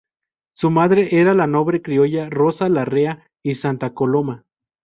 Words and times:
Su 0.55 0.71
madre 0.71 1.09
era 1.19 1.35
la 1.35 1.45
noble 1.45 1.83
criolla 1.83 2.27
Rosa 2.31 2.67
Larrea 2.69 3.23
y 3.43 3.53
Santa 3.53 3.93
Coloma. 3.93 4.45